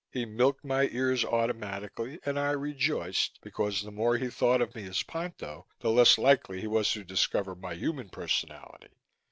[0.11, 4.85] He milked my ears automatically and I rejoiced, because the more he thought of me
[4.85, 8.97] as Ponto the less likely he was to discover my human personality.